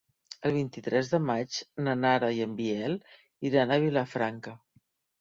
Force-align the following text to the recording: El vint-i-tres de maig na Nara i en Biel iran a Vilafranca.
El 0.49 0.53
vint-i-tres 0.53 1.11
de 1.11 1.19
maig 1.25 1.59
na 1.89 1.95
Nara 2.01 2.33
i 2.39 2.43
en 2.49 2.57
Biel 2.65 2.99
iran 3.53 3.71
a 3.71 3.81
Vilafranca. 3.89 4.61